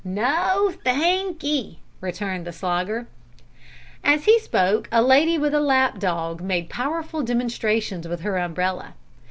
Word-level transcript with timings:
"No 0.03 0.73
thankee," 0.83 1.77
returned 1.99 2.47
the 2.47 2.51
Slogger. 2.51 3.05
As 4.03 4.25
he 4.25 4.39
spoke 4.39 4.89
a 4.91 4.99
lady 4.99 5.37
with 5.37 5.53
a 5.53 5.61
lap 5.61 5.99
dog 5.99 6.41
made 6.41 6.71
powerful 6.71 7.21
demonstrations 7.21 8.07
with 8.07 8.21
her 8.21 8.39
umbrella. 8.39 8.95